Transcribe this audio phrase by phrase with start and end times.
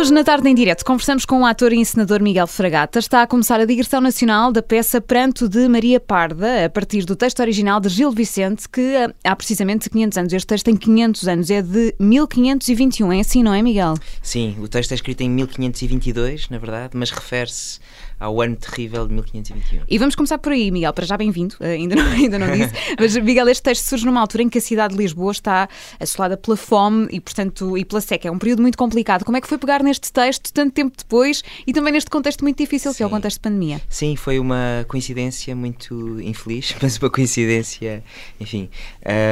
[0.00, 2.98] Hoje, na tarde em direto, conversamos com o ator e encenador Miguel Fragata.
[2.98, 7.14] Está a começar a digressão nacional da peça Pranto de Maria Parda, a partir do
[7.14, 10.32] texto original de Gil Vicente, que eh, há precisamente 500 anos.
[10.32, 13.12] Este texto tem 500 anos, é de 1521.
[13.12, 13.92] É assim, não é, Miguel?
[14.22, 17.78] Sim, o texto é escrito em 1522, na verdade, mas refere-se
[18.20, 19.82] ao ano terrível de 1521.
[19.88, 22.72] E vamos começar por aí, Miguel, para já bem-vindo, uh, ainda não, ainda não disse,
[22.98, 25.68] mas Miguel, este texto surge numa altura em que a cidade de Lisboa está
[25.98, 28.28] assolada pela fome e, portanto, e pela seca.
[28.28, 29.24] É um período muito complicado.
[29.24, 32.58] Como é que foi pegar neste texto tanto tempo depois e também neste contexto muito
[32.58, 32.98] difícil, Sim.
[32.98, 33.80] que é o contexto de pandemia?
[33.88, 38.04] Sim, foi uma coincidência muito infeliz, mas uma coincidência,
[38.38, 38.68] enfim,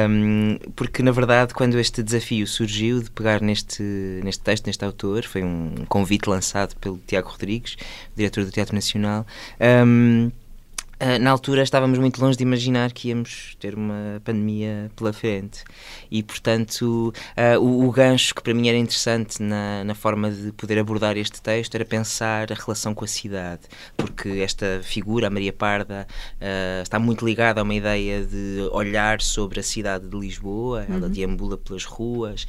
[0.09, 3.83] um, porque na verdade, quando este desafio surgiu de pegar neste,
[4.23, 7.77] neste texto, neste autor, foi um convite lançado pelo Tiago Rodrigues,
[8.15, 9.25] diretor do Teatro Nacional.
[9.59, 10.31] Um,
[11.21, 15.63] na altura estávamos muito longe de imaginar que íamos ter uma pandemia pela frente.
[16.11, 20.51] E portanto uh, o, o, gancho que para mim era interessante na, na, forma de
[20.51, 23.61] poder abordar este texto era pensar a relação com a cidade.
[23.95, 29.21] Porque esta figura, a Maria Parda uh, está muito ligada a uma ideia de olhar
[29.21, 30.85] sobre a cidade de Lisboa.
[30.89, 30.95] Uhum.
[30.95, 32.47] ela deambula pelas ruas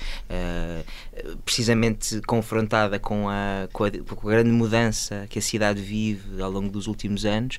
[1.44, 6.50] precisamente confrontada com a, com a, com, a, grande mudança que a cidade vive ao
[6.50, 7.58] longo dos últimos anos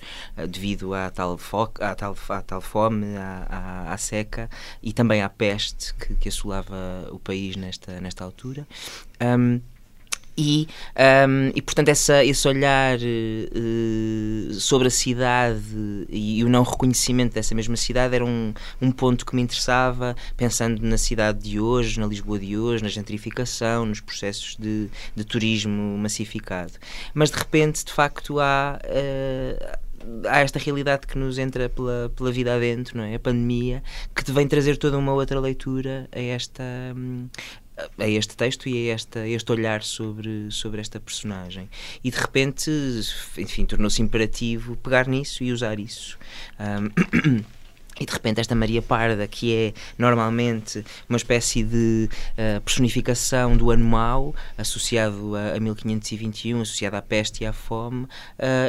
[0.49, 1.39] devido devido à tal,
[1.79, 4.49] à tal, à tal fome, à, à, à, seca
[4.81, 8.67] e também à peste que, que assolava o país nesta, nesta altura.
[9.21, 9.61] Um,
[10.37, 10.65] e,
[11.27, 15.61] um, e portanto essa, esse olhar uh, sobre a cidade
[16.09, 20.81] e, o não reconhecimento dessa mesma cidade era um, um ponto que me interessava pensando
[20.81, 25.97] na cidade de hoje, na Lisboa de hoje, na gentrificação, nos processos de, de turismo
[25.97, 26.73] massificado
[27.13, 29.90] mas de repente de facto há uh,
[30.29, 33.15] há esta realidade que nos entra pela, pela vida adentro, não é?
[33.15, 33.83] A pandemia,
[34.15, 36.63] que te vem trazer toda uma outra leitura a esta
[37.97, 41.69] a este texto e a, esta, a este olhar sobre, sobre esta personagem.
[42.03, 42.69] E de repente,
[43.37, 46.17] enfim, tornou-se imperativo pegar nisso e usar isso.
[46.59, 47.41] Um,
[47.99, 53.69] E de repente esta Maria Parda, que é normalmente uma espécie de uh, personificação do
[53.69, 58.09] ano mau, associado a, a 1521, associada à peste e à fome, uh,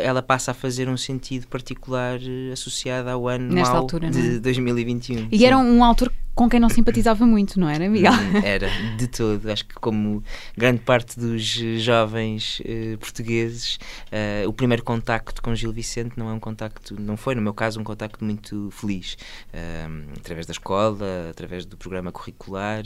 [0.02, 4.38] ela passa a fazer um sentido particular uh, associado ao ano Nesta mau altura, de
[4.40, 5.28] 2021.
[5.30, 5.46] E Sim.
[5.46, 8.12] era um autor com quem não simpatizava muito, não era, Miguel?
[8.42, 9.50] Era, de todo.
[9.50, 10.22] Acho que, como
[10.56, 16.32] grande parte dos jovens uh, portugueses, uh, o primeiro contacto com Gil Vicente não é
[16.32, 19.16] um contacto, não foi, no meu caso, um contacto muito feliz.
[19.52, 22.84] Uh, através da escola, através do programa curricular,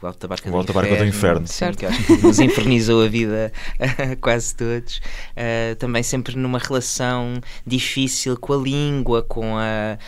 [0.00, 1.46] o Alto da Barca, o Alto Barca do Inferno.
[1.46, 5.00] Sim, que acho que nos infernizou a vida a quase todos.
[5.78, 9.98] também sempre numa relação difícil com a língua, com, a,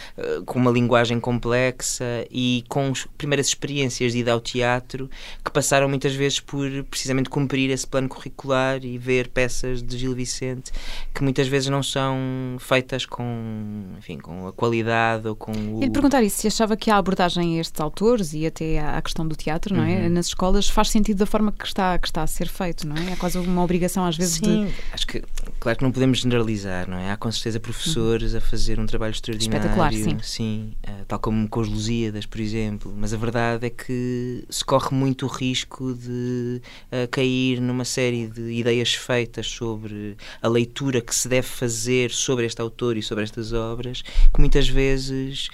[0.47, 1.90] com uma linguagem complexa
[2.31, 5.11] e com as primeiras experiências de ida ao teatro
[5.45, 10.15] que passaram muitas vezes por precisamente cumprir esse plano curricular e ver peças de Gil
[10.15, 10.73] Vicente
[11.15, 12.17] que muitas vezes não são
[12.59, 15.79] feitas com, enfim, com a qualidade ou com o...
[15.83, 19.01] E lhe perguntar isso, se achava que a abordagem a estes autores e até à
[19.01, 20.03] questão do teatro, não é?
[20.03, 20.11] Uhum.
[20.11, 23.13] Nas escolas faz sentido da forma que está, que está a ser feito, não é?
[23.13, 24.73] É quase uma obrigação às vezes Sim, de...
[24.93, 25.23] acho que,
[25.61, 27.13] claro que não podemos generalizar, não é?
[27.13, 28.39] Há com certeza professores uhum.
[28.39, 29.59] a fazer um trabalho extraordinário.
[29.59, 30.19] Espetacular, sim.
[30.23, 34.65] Sim, uh, tal como com os Lusíadas, por exemplo, mas a verdade é que se
[34.65, 41.01] corre muito o risco de uh, cair numa série de ideias feitas sobre a leitura
[41.01, 45.49] que se deve fazer sobre este autor e sobre estas obras, que muitas vezes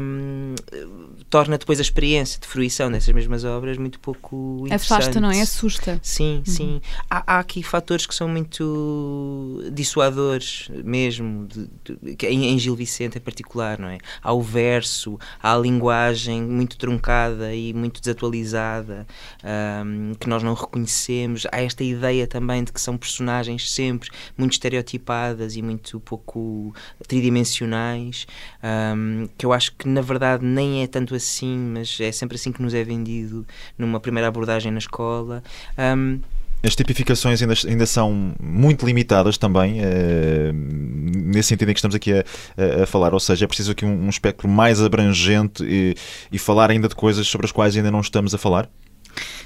[0.00, 0.54] um,
[1.30, 4.92] torna depois a experiência de fruição dessas mesmas obras muito pouco interessante.
[4.92, 5.40] Afasta, não é?
[5.40, 5.98] Assusta.
[6.02, 6.44] Sim, uhum.
[6.44, 6.80] sim.
[7.08, 9.37] Há, há, aqui fatores que são muito
[9.72, 13.98] dissuadores mesmo, de, de, em, em Gil Vicente em particular, não é?
[14.22, 19.06] Há o verso, há a linguagem muito truncada e muito desatualizada
[19.84, 21.46] um, que nós não reconhecemos.
[21.52, 26.74] Há esta ideia também de que são personagens sempre muito estereotipadas e muito pouco
[27.06, 28.26] tridimensionais,
[28.96, 32.52] um, que eu acho que na verdade nem é tanto assim, mas é sempre assim
[32.52, 33.46] que nos é vendido
[33.76, 35.42] numa primeira abordagem na escola.
[35.78, 36.20] Um,
[36.62, 42.12] as tipificações ainda, ainda são muito limitadas também, uh, nesse sentido em que estamos aqui
[42.12, 42.24] a,
[42.82, 45.94] a, falar, ou seja, é preciso aqui um, um espectro mais abrangente e,
[46.32, 48.68] e falar ainda de coisas sobre as quais ainda não estamos a falar?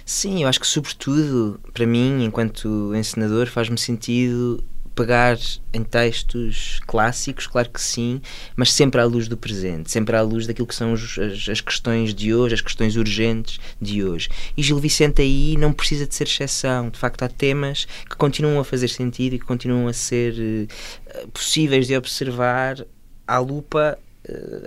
[0.04, 4.62] Sim, eu acho que, sobretudo, para mim, enquanto encenador, faz-me sentido
[4.94, 5.38] pegar
[5.72, 8.20] em textos clássicos, claro que sim,
[8.54, 11.60] mas sempre à luz do presente, sempre à luz daquilo que são os, as, as,
[11.60, 14.28] questões de hoje, as questões urgentes de hoje.
[14.56, 16.90] E Gil Vicente aí não precisa de ser exceção.
[16.90, 21.28] De facto, há temas que continuam a fazer sentido e que continuam a ser uh,
[21.28, 22.84] possíveis de observar
[23.26, 23.98] à lupa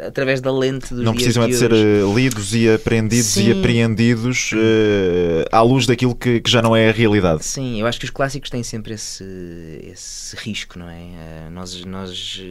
[0.05, 3.47] através da lente dos Não precisam é de, de ser uh, lidos e aprendidos Sim.
[3.47, 7.45] e apreendidos uh, à luz daquilo que, que, já não é a realidade.
[7.45, 9.23] Sim, eu acho que os clássicos têm sempre esse,
[9.83, 11.49] esse risco, não é?
[11.51, 12.41] nós, nós,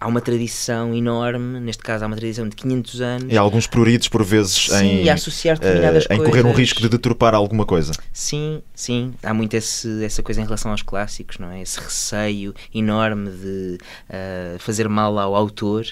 [0.00, 3.32] há uma tradição enorme, neste caso há uma tradição de 500 anos.
[3.32, 6.88] E alguns pruridos por vezes Sim, em, e associar determinadas em correr um risco de
[6.88, 7.92] deturpar alguma coisa.
[8.12, 11.62] Sim, sim, há muito esse, essa coisa em relação aos clássicos, não é?
[11.62, 15.84] Esse receio enorme de uh, fazer mal ao autor,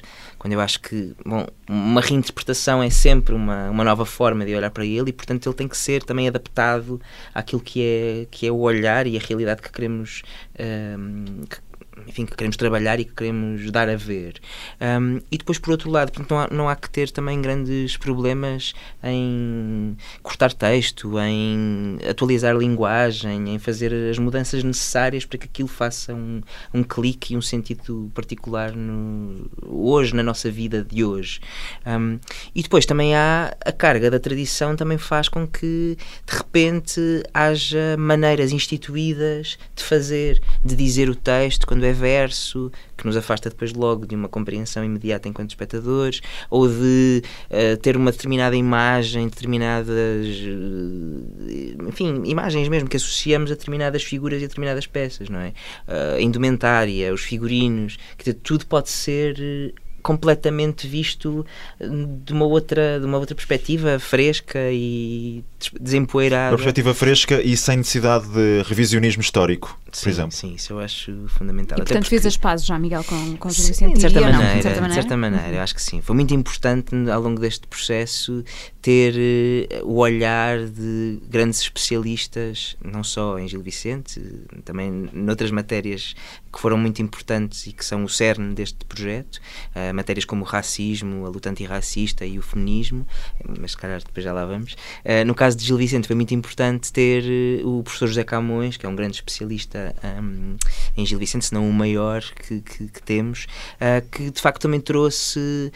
[0.47, 4.71] quando eu acho que, bom, uma reinterpretação é sempre uma, uma nova forma de olhar
[4.71, 7.01] para ele e, portanto, ele tem que ser também adaptado
[7.35, 10.23] àquilo que é, que é o olhar e a realidade que queremos,
[10.55, 11.59] uh, que,
[12.07, 14.41] enfim, que queremos trabalhar e que queremos dar a ver.
[14.81, 17.97] Um, e depois, por outro lado, portanto, não, há, não há que ter também grandes
[17.97, 25.69] problemas em cortar texto, em atualizar linguagem, em fazer as mudanças necessárias para que aquilo
[25.69, 26.43] faça um,
[26.75, 31.41] um clique e um sentido particular no, hoje, na nossa vida de hoje.
[31.87, 32.19] Um,
[32.55, 35.97] e depois também há a carga da tradição, também faz com que
[36.27, 37.01] de repente
[37.33, 43.49] haja maneiras instituídas de fazer, de dizer o texto quando é verso, que nos afasta
[43.49, 49.29] depois logo de uma compreensão imediata enquanto espectadores, ou de uh, ter uma determinada imagem,
[49.29, 50.27] determinadas.
[50.27, 55.49] Uh, enfim, imagens mesmo que associamos a determinadas figuras e a determinadas peças, não é?
[55.87, 59.75] Uh, a indumentária, os figurinos, que tudo pode ser
[60.07, 61.45] completamente visto
[61.81, 65.45] de uma outra de uma outra perspectiva fresca e
[65.81, 66.53] desempoeirada.
[66.53, 70.33] Uma perspectiva fresca e sem necessidade de revisionismo histórico, sim, por exemplo.
[70.33, 71.77] Sim, isso eu acho fundamental.
[71.79, 72.11] E portanto porque...
[72.11, 73.95] fez as pazes já, Miguel, com, com Júlio Vicente?
[73.95, 76.01] De certa, maneira, maneira, de certa maneira, de certa maneira, eu acho que sim.
[76.01, 78.45] Foi muito importante ao longo deste processo
[78.81, 79.15] ter
[79.83, 84.21] uh, o olhar de grandes especialistas, não só em Gil Vicente,
[84.65, 86.15] também noutras matérias
[86.53, 89.37] que foram muito importantes e que são o cerne deste projeto,
[89.75, 93.07] uh, matérias como o racismo, a luta antirracista e o feminismo,
[93.59, 94.75] mas se calhar depois já lá vamos.
[95.05, 97.25] Uh, no caso de Gil Vicente foi muito importante ter
[97.65, 100.57] uh, o professor José Camões, que é um grande especialista um,
[100.97, 103.47] em Gil Vicente, se não o maior que, que, que temos,
[104.11, 105.73] que de facto também trouxe,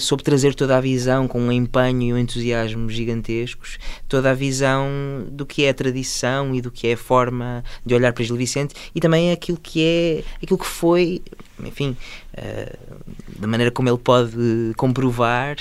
[0.00, 4.88] soube trazer toda a visão com um empenho e um entusiasmo gigantescos, toda a visão
[5.30, 8.36] do que é a tradição e do que é a forma de olhar para Gil
[8.36, 11.22] Vicente e também aquilo que é aquilo que foi,
[11.62, 11.96] enfim,
[13.38, 15.56] da maneira como ele pode comprovar,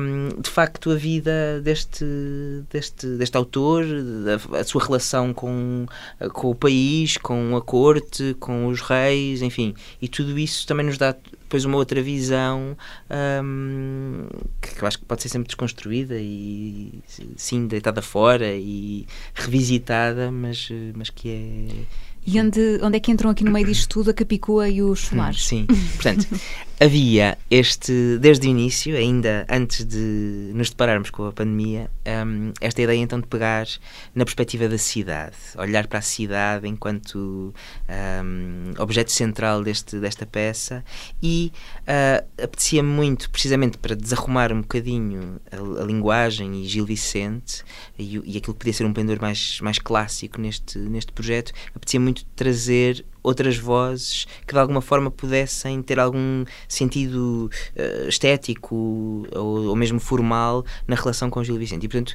[0.00, 2.04] um, de facto, a vida deste,
[2.70, 3.84] deste, deste autor,
[4.52, 5.86] a, a, sua relação com,
[6.32, 10.98] com o país, com a corte, com os reis, enfim, e tudo isso também nos
[10.98, 11.12] dá
[11.52, 12.74] depois uma outra visão
[13.44, 14.26] um,
[14.58, 17.02] que eu acho que pode ser sempre desconstruída e
[17.36, 23.30] sim deitada fora e revisitada, mas, mas que é e onde, onde é que entram
[23.30, 25.46] aqui no meio disto tudo a Capicua e os solares?
[25.46, 25.66] Sim,
[25.96, 26.26] portanto,
[26.82, 31.88] havia este, desde o início, ainda antes de nos depararmos com a pandemia,
[32.26, 33.68] um, esta ideia então de pegar
[34.12, 37.54] na perspectiva da cidade, olhar para a cidade enquanto
[37.88, 40.84] um, objeto central deste, desta peça
[41.22, 41.52] e
[41.82, 47.62] uh, apetecia muito, precisamente para desarrumar um bocadinho a, a linguagem e Gil Vicente
[47.96, 52.00] e, e aquilo que podia ser um pendor mais, mais clássico neste, neste projeto, apetecia
[52.00, 59.68] muito trazer outras vozes que de alguma forma pudessem ter algum sentido uh, estético ou,
[59.68, 61.84] ou, mesmo formal na relação com Gil Vicente.
[61.84, 62.14] E portanto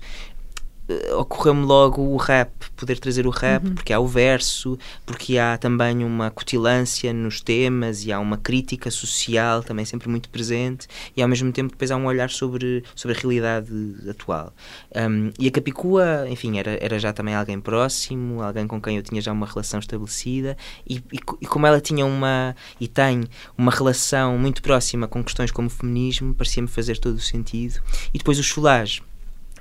[1.17, 3.75] ocorreu-me logo o rap, poder trazer o rap, uhum.
[3.75, 8.89] porque há o verso, porque há também uma cutilância nos temas e há uma crítica
[8.89, 13.17] social também sempre muito presente e ao mesmo tempo depois há um olhar sobre, sobre
[13.17, 13.69] a realidade
[14.09, 14.53] atual.
[14.95, 19.03] Um, e a Capicua, enfim, era, era já também alguém próximo, alguém com quem eu
[19.03, 23.25] tinha já uma relação estabelecida e, e, e como ela tinha uma e tem
[23.57, 27.81] uma relação muito próxima com questões como o feminismo, parecia-me fazer todo o sentido.
[28.13, 29.01] E depois o Cholage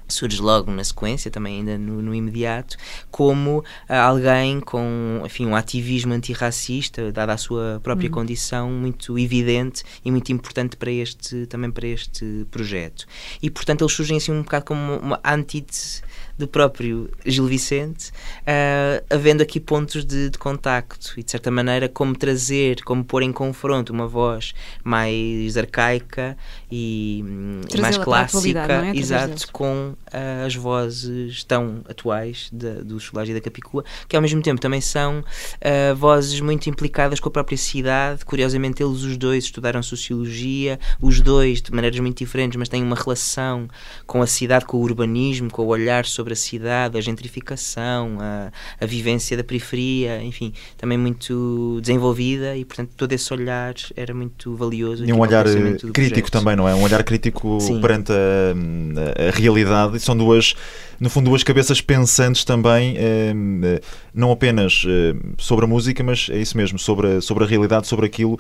[0.08, 2.76] surge logo na sequência, também ainda no, no imediato,
[3.10, 8.14] como uh, alguém com enfim, um ativismo antirracista, dada a sua própria uhum.
[8.14, 13.06] condição, muito evidente e muito importante para este, também para este projeto.
[13.42, 16.02] E, portanto, eles surgem assim um bocado como uma antítese
[16.38, 18.10] do próprio Gil Vicente,
[18.42, 23.22] uh, havendo aqui pontos de, de, contacto e, de certa maneira, como trazer, como pôr
[23.22, 26.36] em confronto uma voz mais arcaica
[26.70, 27.24] e,
[27.72, 28.96] e mais clássica, é?
[28.96, 34.22] exato, com uh, as vozes tão atuais de, do Solage e da Capicua, que ao
[34.22, 38.24] mesmo tempo também são uh, vozes muito implicadas com a própria cidade.
[38.24, 42.96] Curiosamente, eles os dois estudaram sociologia, os dois de maneiras muito diferentes, mas têm uma
[42.96, 43.68] relação
[44.06, 48.50] com a cidade, com o urbanismo, com o olhar sobre a cidade, a gentrificação, a,
[48.80, 54.56] a vivência da periferia, enfim, também muito desenvolvida e, portanto, todo esse olhar era muito
[54.56, 55.04] valioso.
[55.04, 55.44] E um olhar
[55.92, 56.55] crítico projeto.
[56.56, 56.74] Também, não é?
[56.74, 57.80] Um olhar crítico Sim.
[57.80, 60.00] perante a, a realidade.
[60.00, 60.54] São duas
[60.98, 63.34] no fundo, duas cabeças pensantes também, eh,
[63.64, 63.80] eh,
[64.14, 67.86] não apenas eh, sobre a música, mas é isso mesmo, sobre a, sobre a realidade,
[67.86, 68.38] sobre aquilo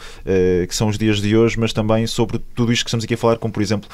[0.66, 3.18] que são os dias de hoje, mas também sobre tudo isto que estamos aqui a
[3.18, 3.90] falar, como por exemplo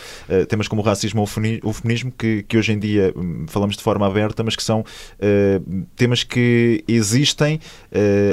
[0.48, 1.24] temas como o racismo ou
[1.68, 4.84] o feminismo, que, que hoje em dia hum, falamos de forma aberta, mas que são
[5.96, 7.58] temas que existem,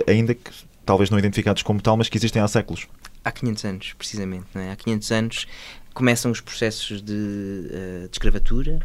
[0.08, 0.52] ainda que
[0.86, 2.88] talvez não identificados como tal, mas que existem há séculos
[3.24, 4.46] há 500 anos, precisamente.
[4.56, 4.72] É?
[4.72, 5.48] Há 500 anos
[5.94, 8.80] começam os processos de, uh, de escravatura.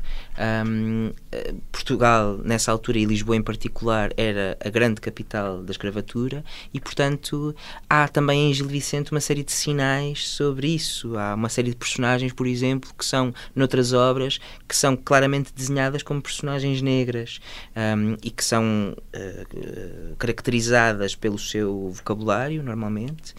[0.66, 6.44] Um, eh, Portugal, nessa altura, e Lisboa em particular, era a grande capital da escravatura
[6.72, 7.54] e, portanto,
[7.88, 11.16] há também em Gil Vicente uma série de sinais sobre isso.
[11.16, 16.02] Há uma série de personagens, por exemplo, que são, noutras obras, que são claramente desenhadas
[16.02, 17.40] como personagens negras
[17.76, 23.34] um, e que são uh, caracterizadas pelo seu vocabulário, normalmente.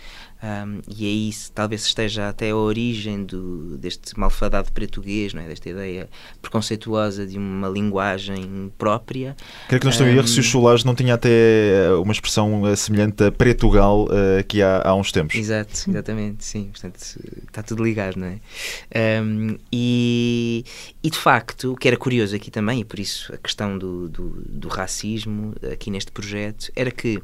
[0.45, 5.47] Um, e aí talvez esteja até a origem do, deste malfadado português, não é?
[5.47, 6.07] desta ideia
[6.39, 9.35] preconceituosa de uma linguagem própria.
[9.67, 12.11] Creio que não estou um, a erro se o Cholage não tinha até eh, uma
[12.11, 15.35] expressão eh, semelhante a Pretugal uh, que há, há uns tempos.
[15.35, 16.65] Exato, exatamente, sim.
[16.65, 16.99] Portanto,
[17.47, 19.21] está tudo ligado, não é?
[19.21, 20.63] Um, e,
[21.01, 24.07] e de facto, o que era curioso aqui também, e por isso a questão do,
[24.07, 27.19] do, do racismo aqui neste projeto, era que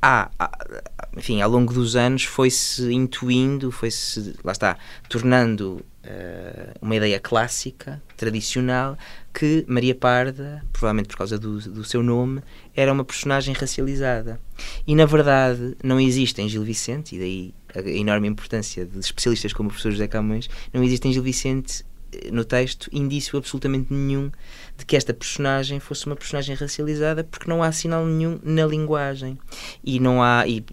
[0.00, 0.30] há,
[1.16, 4.76] enfim, ao longo dos anos foi-se intuindo, foi-se, lá está,
[5.08, 8.96] tornando uh, uma ideia clássica, tradicional,
[9.32, 12.40] que Maria Parda, provavelmente por causa do, do seu nome,
[12.74, 14.40] era uma personagem racializada.
[14.86, 19.52] E na verdade não existe em Gil Vicente, e daí a enorme importância de especialistas
[19.52, 21.84] como o professor José Camões, não existe em Gil Vicente
[22.32, 24.30] no texto indício absolutamente nenhum
[24.76, 29.38] de que esta personagem fosse uma personagem racializada porque não há sinal nenhum na linguagem.
[29.84, 30.64] E não há e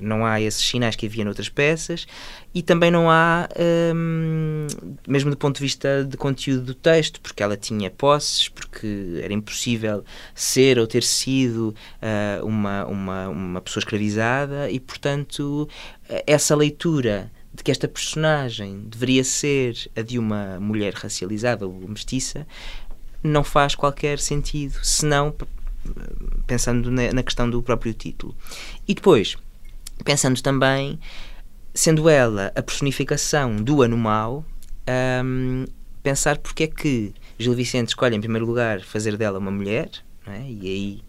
[0.00, 2.06] não há esses sinais que havia noutras peças.
[2.54, 3.48] E também não há
[3.94, 4.66] hum,
[5.06, 9.32] mesmo do ponto de vista de conteúdo do texto porque ela tinha posses porque era
[9.32, 14.70] impossível ser ou ter sido uh, uma, uma, uma pessoa escravizada.
[14.70, 15.68] E portanto
[16.26, 22.46] essa leitura de que esta personagem deveria ser a de uma mulher racializada ou mestiça
[23.22, 25.34] não faz qualquer sentido, senão
[26.46, 28.34] pensando na questão do próprio título.
[28.86, 29.36] E depois,
[30.04, 30.98] pensando também,
[31.72, 34.44] sendo ela a personificação do anomau,
[35.24, 35.64] um,
[36.02, 39.90] pensar porque é que Gil Vicente escolhe em primeiro lugar fazer dela uma mulher,
[40.26, 40.40] é?
[40.48, 41.02] e aí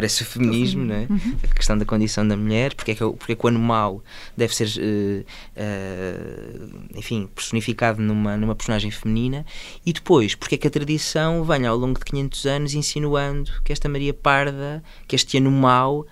[0.00, 1.06] aparece o feminismo, né?
[1.10, 1.36] Uhum.
[1.42, 4.02] a questão da condição da mulher, porque é que, porque é que o animal
[4.34, 5.24] deve ser, uh,
[5.56, 9.44] uh, enfim, personificado numa, numa personagem feminina,
[9.84, 13.72] e depois, porque é que a tradição vem ao longo de 500 anos insinuando que
[13.72, 16.06] esta Maria Parda, que este animal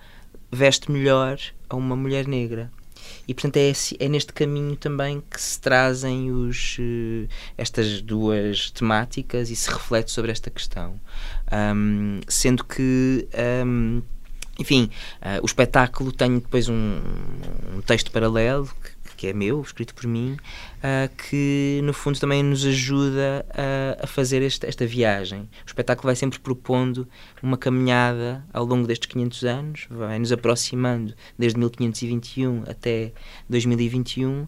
[0.51, 2.71] veste melhor a uma mulher negra.
[3.27, 7.27] E portanto é, é neste caminho também que se trazem os, uh,
[7.57, 10.99] estas duas temáticas e se reflete sobre esta questão.
[11.51, 13.27] Um, sendo que.
[13.65, 14.01] Um,
[14.59, 14.89] enfim,
[15.21, 16.99] uh, o espetáculo tem depois um,
[17.75, 20.37] um texto paralelo que, que é meu, escrito por mim,
[20.77, 25.41] uh, que no fundo também nos ajuda a, a fazer este, esta viagem.
[25.41, 27.05] O espetáculo vai sempre propondo
[27.43, 33.11] uma caminhada ao longo destes 500 anos, vai nos aproximando desde 1521 até
[33.49, 34.47] 2021 um,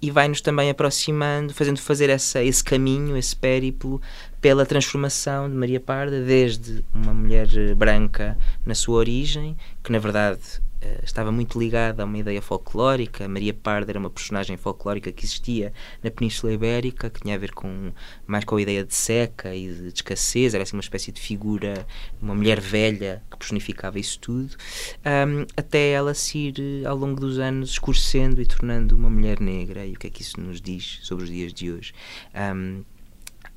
[0.00, 4.00] e vai-nos também aproximando, fazendo fazer essa, esse caminho, esse périplo
[4.40, 10.61] pela transformação de Maria Parda desde uma mulher branca na sua origem, que na verdade
[11.02, 13.28] estava muito ligada a uma ideia folclórica.
[13.28, 15.72] Maria Parda era uma personagem folclórica que existia
[16.02, 17.92] na Península Ibérica, que tinha a ver com
[18.26, 21.86] mais com a ideia de seca e de escassez, era assim uma espécie de figura,
[22.20, 24.56] uma mulher velha que personificava isso tudo,
[25.04, 29.84] um, até ela se ir ao longo dos anos escurecendo e tornando uma mulher negra.
[29.84, 31.92] E o que é que isso nos diz sobre os dias de hoje?
[32.34, 32.84] Um,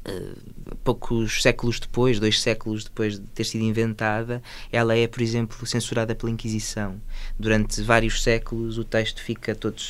[0.08, 5.66] Uh, poucos séculos depois, dois séculos depois de ter sido inventada, ela é, por exemplo,
[5.66, 7.02] censurada pela Inquisição.
[7.40, 9.82] Durante vários séculos o texto fica todo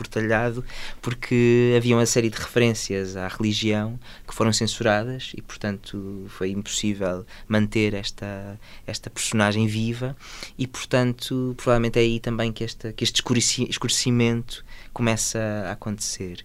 [0.00, 0.64] cortalhado
[1.02, 7.26] porque havia uma série de referências à religião que foram censuradas e, portanto, foi impossível
[7.46, 10.16] manter esta, esta personagem viva
[10.56, 13.22] e, portanto, provavelmente é aí também que, esta, que este
[13.68, 16.42] escurecimento começa a acontecer.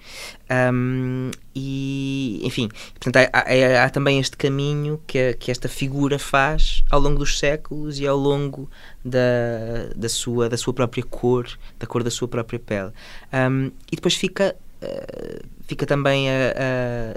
[0.74, 2.05] Um, e,
[2.46, 7.18] enfim, portanto, há, há, há, também este caminho que, que esta figura faz ao longo
[7.18, 8.70] dos séculos e ao longo
[9.04, 11.48] da, da, sua, da sua própria cor,
[11.80, 12.92] da cor da sua própria pele.
[13.34, 14.56] Um, e depois fica.
[14.82, 16.28] Uh, fica também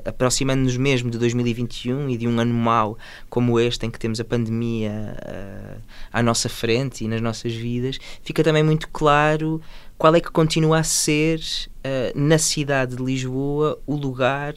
[0.07, 2.97] aproximando-nos mesmo de 2021 e de um ano mau
[3.29, 7.99] como este, em que temos a pandemia uh, à nossa frente e nas nossas vidas,
[8.23, 9.61] fica também muito claro
[9.99, 14.55] qual é que continua a ser uh, na cidade de Lisboa o lugar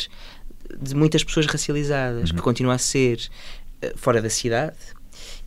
[0.79, 2.35] de muitas pessoas racializadas, uhum.
[2.35, 3.19] que continua a ser
[3.83, 4.77] uh, fora da cidade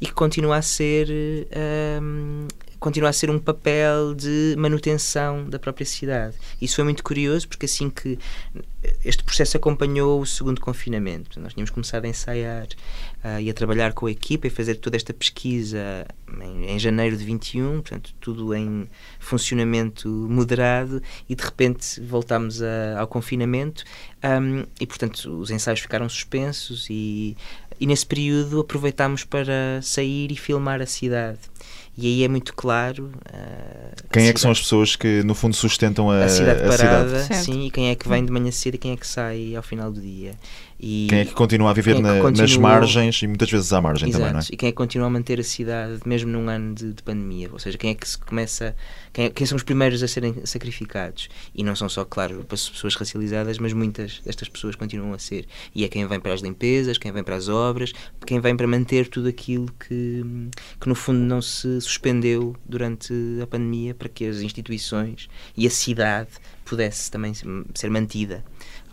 [0.01, 2.49] e que continua a ser uh,
[2.85, 6.37] continua a ser um papel de manutenção da própria cidade.
[6.61, 8.19] Isso foi muito curioso porque assim que
[9.03, 12.67] este processo acompanhou o segundo confinamento, nós tínhamos começado a ensaiar
[13.25, 16.07] uh, e a trabalhar com a equipa e fazer toda esta pesquisa
[16.43, 18.87] em, em janeiro de 21, portanto, tudo em
[19.19, 21.03] funcionamento moderado.
[21.27, 23.83] E de repente voltámos a, ao confinamento.
[24.23, 26.87] Um, e, portanto, os ensaios ficaram suspensos.
[26.91, 27.35] E,
[27.81, 31.41] e nesse período aproveitámos para sair e filmar a cidade
[31.97, 33.13] e aí é muito claro.
[33.33, 37.17] Uh, quem é que são as pessoas que no fundo sustentam a, a cidade parada?
[37.17, 37.45] A cidade.
[37.45, 39.63] Sim, e quem é que vem de manhã cedo e quem é que sai ao
[39.63, 40.33] final do dia.
[40.79, 42.43] E quem é que continua a viver é na, continua...
[42.43, 44.21] nas margens e muitas vezes à margem Exato.
[44.21, 44.45] também, não é?
[44.51, 47.49] E quem é que continua a manter a cidade mesmo num ano de, de pandemia?
[47.53, 48.75] Ou seja, quem é que se começa.
[49.13, 51.29] Quem, é, quem, são os primeiros a serem sacrificados?
[51.55, 55.47] E não são só, claro, pessoas racializadas, mas muitas destas pessoas continuam a ser.
[55.75, 57.93] E é quem vem para as limpezas, quem vem para as obras,
[58.27, 60.25] quem vem para manter tudo aquilo que,
[60.81, 63.13] que no fundo não se suspendeu durante
[63.43, 66.31] a pandemia para que as instituições e a cidade
[66.65, 67.33] pudesse também
[67.75, 68.43] ser mantida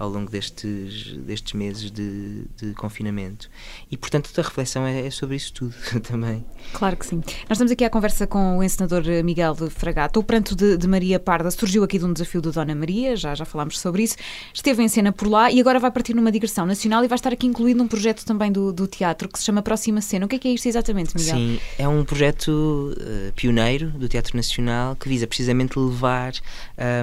[0.01, 3.47] ao longo destes, destes meses de, de confinamento.
[3.89, 6.43] E, portanto, a reflexão é, é, sobre isso tudo também.
[6.73, 7.17] Claro que sim.
[7.17, 10.19] Nós estamos aqui à conversa com o encenador Miguel Fragato.
[10.19, 13.35] O Pranto de, de, Maria Parda surgiu aqui de um desafio do Dona Maria, já,
[13.35, 14.15] já falámos sobre isso.
[14.51, 17.31] Esteve em cena por lá e agora vai partir numa digressão nacional e vai estar
[17.31, 20.25] aqui incluído num projeto também do, do teatro que se chama Próxima Cena.
[20.25, 21.35] O que é que é isto exatamente, Miguel?
[21.35, 26.33] Sim, é um projeto uh, pioneiro do Teatro Nacional que visa precisamente levar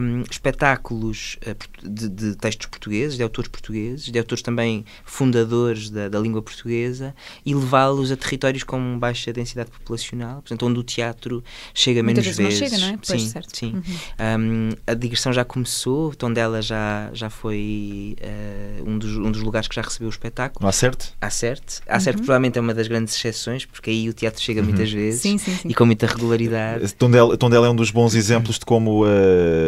[0.03, 5.91] um, espetáculos uh, de, de textos portugueses portugueses, de autores portugueses, de autores também fundadores
[5.91, 7.15] da, da língua portuguesa
[7.45, 12.39] e levá-los a territórios com baixa densidade populacional, portanto, onde o teatro chega Muitas menos
[12.39, 12.59] vezes.
[12.59, 12.73] vezes.
[12.73, 12.99] Não chega, não é?
[13.07, 13.57] Pois, sim, certo.
[13.57, 13.75] sim.
[13.75, 14.41] Uhum.
[14.41, 19.31] Um, a digressão já começou, o tom dela já, já foi uh, um, dos, um
[19.31, 20.63] dos lugares que já recebeu o espetáculo.
[20.63, 21.13] No Acerte?
[21.21, 21.81] Acerte.
[21.87, 22.25] Acerte uhum.
[22.25, 24.67] provavelmente é uma das grandes exceções, porque aí o teatro chega uhum.
[24.67, 25.69] muitas vezes sim, sim, sim.
[25.69, 26.95] e com muita regularidade.
[26.95, 29.09] Tondela, Tondela é um dos bons exemplos de como uh,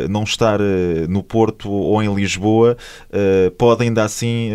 [0.09, 0.65] não estar uh,
[1.09, 2.77] no Porto ou em Lisboa
[3.59, 4.51] pode ainda assim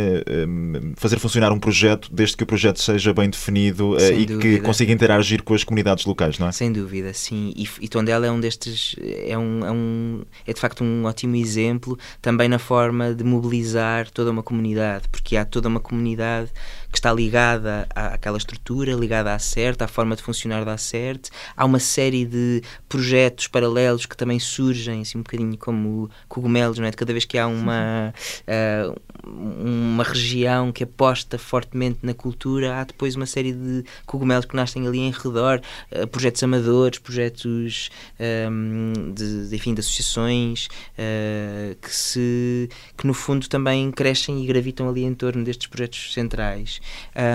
[0.96, 4.42] fazer funcionar um projeto, desde que o projeto seja bem definido e dúvida.
[4.42, 6.52] que consiga interagir com as comunidades locais, não é?
[6.52, 7.54] Sem dúvida, sim.
[7.56, 11.36] E, e Tondela é um destes, é, um, é, um, é de facto um ótimo
[11.36, 16.50] exemplo também na forma de mobilizar toda uma comunidade, porque há toda uma comunidade
[16.96, 21.30] que está ligada à, àquela estrutura, ligada à CERT, à forma de funcionar da CERT.
[21.56, 26.88] Há uma série de projetos paralelos que também surgem, assim, um bocadinho como cogumelos, não
[26.88, 26.92] é?
[26.92, 28.14] De cada vez que há uma,
[28.48, 34.56] uh, uma região que aposta fortemente na cultura, há depois uma série de cogumelos que
[34.56, 35.60] nascem ali em redor,
[35.92, 43.06] uh, projetos amadores, projetos um, ehm, de, de, enfim, de associações uh, que, se, que
[43.06, 46.80] no fundo também crescem e gravitam ali em torno destes projetos centrais.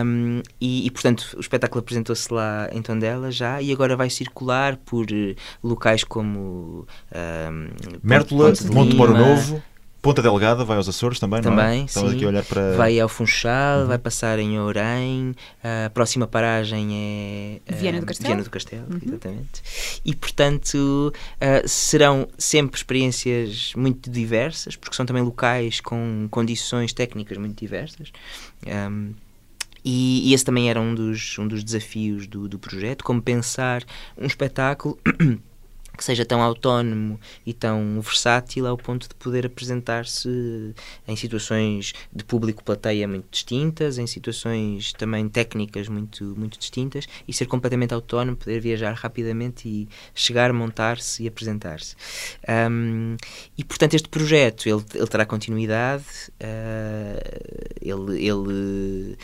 [0.05, 4.77] Um, e, e, portanto, o espetáculo apresentou-se lá em Tondela já e agora vai circular
[4.77, 7.69] por uh, locais como um,
[8.03, 9.63] Mértola, Monte Moro Novo.
[10.03, 11.85] Ponta Delgada vai aos Açores também, também não é?
[11.85, 12.75] Estamos aqui a olhar para...
[12.75, 13.87] Vai ao Funchal, uhum.
[13.87, 17.75] vai passar em Ourém, a próxima paragem é...
[17.75, 18.29] Viana do Castelo.
[18.29, 19.01] Viana do Castelo, uhum.
[19.07, 20.01] exatamente.
[20.03, 27.37] E, portanto, uh, serão sempre experiências muito diversas, porque são também locais com condições técnicas
[27.37, 28.11] muito diversas.
[28.67, 29.13] Um,
[29.85, 33.85] e, e, esse também era um dos, um dos desafios do, do projeto, como pensar
[34.17, 34.99] um espetáculo
[36.01, 40.75] que seja tão autónomo e tão versátil ao ponto de poder apresentar-se
[41.07, 47.45] em situações de público-plateia muito distintas, em situações também técnicas muito, muito distintas e ser
[47.45, 51.95] completamente autónomo, poder viajar rapidamente e chegar, montar-se e apresentar-se.
[52.49, 53.19] Um,
[53.59, 56.05] e portanto este projeto ele, ele terá continuidade,
[56.43, 59.19] uh, ele, ele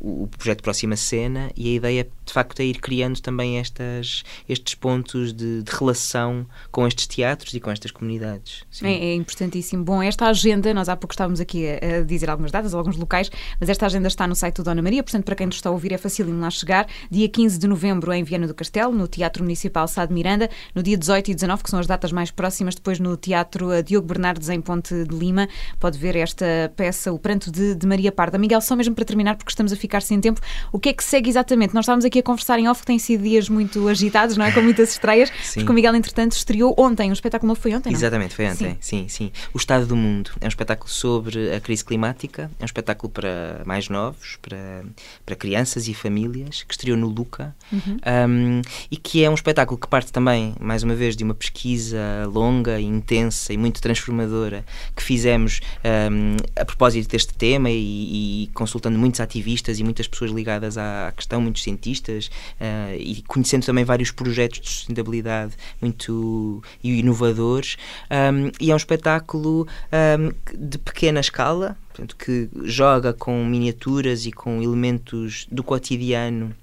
[0.00, 4.74] o projeto Próxima Cena e a ideia de facto é ir criando também estas, estes
[4.74, 8.64] pontos de, de relação com estes teatros e com estas comunidades.
[8.82, 9.84] É, é, importantíssimo.
[9.84, 13.30] Bom, esta agenda, nós há pouco estávamos aqui a, a, dizer algumas datas, alguns locais,
[13.60, 15.72] mas esta agenda está no site do Dona Maria, portanto, para quem nos está a
[15.72, 16.86] ouvir é facílimo lá chegar.
[17.10, 20.82] Dia 15 de novembro em Viana do Castelo, no Teatro Municipal Sá de Miranda, no
[20.82, 24.48] dia 18 e 19, que são as datas mais próximas, depois no Teatro Diogo Bernardes
[24.48, 25.48] em Ponte de Lima,
[25.78, 28.38] pode ver esta peça, O Pranto de de Maria Parda.
[28.38, 30.40] Miguel, só mesmo para terminar, porque estamos a ficar sem tempo,
[30.70, 31.74] o que é que segue exatamente?
[31.74, 34.52] Nós estávamos aqui a conversar em off, que têm sido dias muito agitados, não é?
[34.52, 35.60] Com muitas estreias, Sim.
[35.60, 37.10] porque o Miguel, entretanto, estreou ontem.
[37.10, 37.96] O espetáculo novo foi ontem, não?
[37.96, 37.98] é?
[37.98, 38.76] Exatamente, foi ontem.
[38.80, 39.06] Sim.
[39.08, 43.10] sim, O Estado do Mundo é um espetáculo sobre a crise climática, é um espetáculo
[43.12, 44.84] para mais novos, para,
[45.24, 47.96] para crianças e famílias, que estreou no Luca Uhum.
[48.28, 51.98] um, e que é um espetáculo que parte também, mais uma vez, de uma pesquisa
[52.32, 54.64] longa, intensa e muito transformadora
[54.94, 60.30] que fizemos um, a propósito deste tema e, e consultando muitos ativistas e muitas pessoas
[60.30, 62.26] ligadas à questão, muitos cientistas
[62.60, 67.76] uh, e conhecendo também vários projetos de sustentabilidade muito inovadores.
[68.10, 74.32] Um, e é um espetáculo um, de pequena escala, portanto, que joga com miniaturas e
[74.32, 76.54] com elementos do cotidiano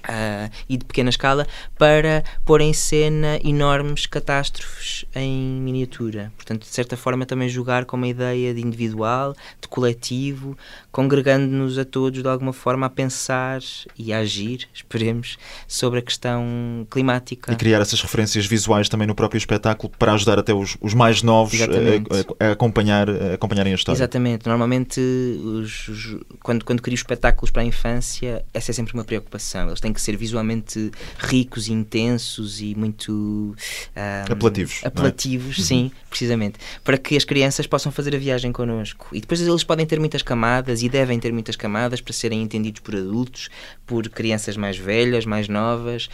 [0.00, 6.32] Uh, e de pequena escala para pôr em cena enormes catástrofes em miniatura.
[6.36, 10.56] Portanto, de certa forma, também jogar com uma ideia de individual, de coletivo,
[10.92, 13.60] congregando-nos a todos de alguma forma a pensar
[13.96, 17.52] e a agir, esperemos, sobre a questão climática.
[17.52, 21.22] E criar essas referências visuais também no próprio espetáculo para ajudar até os, os mais
[21.22, 23.96] novos a, a, a, acompanhar, a acompanharem a história.
[23.96, 24.46] Exatamente.
[24.46, 29.68] Normalmente, os, os, quando, quando crio espetáculos para a infância, essa é sempre uma preocupação.
[29.68, 34.80] Eles têm que ser visualmente ricos e intensos e muito um, apelativos.
[34.84, 35.62] Apelativos, é?
[35.62, 36.58] sim, precisamente.
[36.82, 39.08] Para que as crianças possam fazer a viagem connosco.
[39.12, 42.80] E depois eles podem ter muitas camadas e devem ter muitas camadas para serem entendidos
[42.80, 43.48] por adultos,
[43.86, 46.08] por crianças mais velhas, mais novas.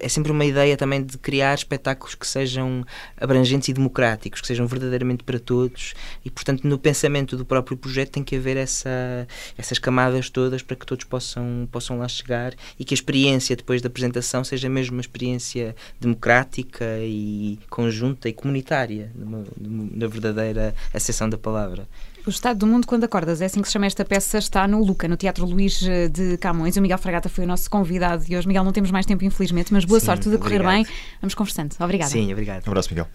[0.00, 2.84] É sempre uma ideia também de criar espetáculos que sejam
[3.16, 5.94] abrangentes e democráticos, que sejam verdadeiramente para todos.
[6.24, 10.76] E, portanto, no pensamento do próprio projeto tem que haver essa, essas camadas todas para
[10.76, 14.96] que todos possam, possam lá chegar e que a experiência depois da apresentação seja mesmo
[14.96, 21.88] uma experiência democrática e conjunta e comunitária, na verdadeira acessão da palavra.
[22.26, 24.82] O Estado do Mundo quando acordas, é assim que se chama esta peça, está no
[24.82, 25.78] Luca, no Teatro Luís
[26.10, 26.74] de Camões.
[26.74, 28.48] O Miguel Fragata foi o nosso convidado de hoje.
[28.48, 30.84] Miguel, não temos mais tempo, infelizmente, mas boa Sim, sorte, tudo a correr obrigado.
[30.86, 30.86] bem.
[31.20, 31.76] Vamos conversando.
[31.78, 32.10] Obrigada.
[32.10, 32.66] Sim, obrigado.
[32.66, 33.06] Um abraço, Miguel.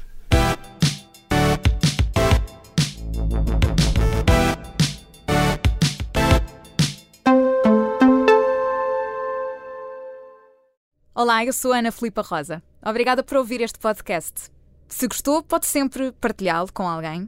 [11.16, 12.62] Olá, eu sou a Ana Filipa Rosa.
[12.86, 14.52] Obrigada por ouvir este podcast.
[14.88, 17.28] Se gostou, pode sempre partilhá-lo com alguém